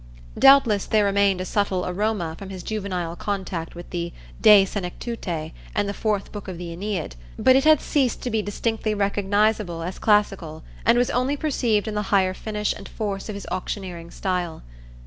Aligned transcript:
Doubtless 0.39 0.85
there 0.87 1.05
remained 1.05 1.41
a 1.41 1.45
subtle 1.45 1.85
aroma 1.85 2.35
from 2.39 2.49
his 2.49 2.63
juvenile 2.63 3.15
contact 3.15 3.75
with 3.75 3.87
the 3.91 4.11
De 4.41 4.65
Senectute 4.65 5.51
and 5.75 5.87
the 5.87 5.93
fourth 5.93 6.31
book 6.31 6.47
of 6.47 6.57
the 6.57 6.75
Æneid, 6.75 7.11
but 7.37 7.55
it 7.55 7.65
had 7.65 7.79
ceased 7.79 8.23
to 8.23 8.31
be 8.31 8.41
distinctly 8.41 8.95
recognisable 8.95 9.83
as 9.83 9.99
classical, 9.99 10.63
and 10.87 10.97
was 10.97 11.11
only 11.11 11.37
perceived 11.37 11.87
in 11.87 11.93
the 11.93 12.01
higher 12.09 12.33
finish 12.33 12.73
and 12.75 12.89
force 12.89 13.29
of 13.29 13.35
his 13.35 13.45
auctioneering 13.51 14.09
style. 14.09 14.63